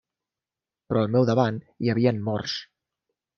Però 0.89 1.03
al 1.03 1.11
meu 1.15 1.27
davant 1.31 1.59
hi 1.85 1.93
havien 1.95 2.23
morts. 2.31 2.57